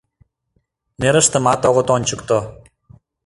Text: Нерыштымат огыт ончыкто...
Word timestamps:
Нерыштымат 1.01 1.61
огыт 1.69 1.87
ончыкто... 1.95 2.39